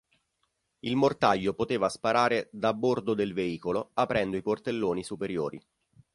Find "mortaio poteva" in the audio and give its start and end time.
0.95-1.87